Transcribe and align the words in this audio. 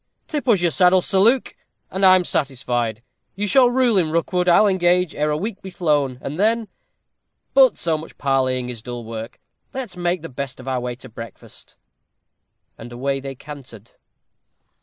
Tip 0.27 0.47
us 0.47 0.61
your 0.61 0.71
daddle, 0.71 1.03
Sir 1.03 1.19
Luke, 1.19 1.55
and 1.91 2.03
I 2.03 2.15
am 2.15 2.23
satisfied. 2.25 3.03
You 3.35 3.45
shall 3.45 3.69
rule 3.69 3.99
in 3.99 4.09
Rookwood, 4.09 4.49
I'll 4.49 4.65
engage, 4.65 5.13
ere 5.13 5.29
a 5.29 5.37
week 5.37 5.61
be 5.61 5.69
flown; 5.69 6.17
and 6.23 6.39
then 6.39 6.69
But 7.53 7.77
so 7.77 7.99
much 7.99 8.17
parleying 8.17 8.67
is 8.69 8.81
dull 8.81 9.05
work; 9.05 9.39
let's 9.75 9.95
make 9.95 10.23
the 10.23 10.27
best 10.27 10.59
of 10.59 10.67
our 10.67 10.79
way 10.79 10.95
to 10.95 11.07
breakfast." 11.07 11.77
And 12.79 12.91
away 12.91 13.19
they 13.19 13.35
cantered. 13.35 13.91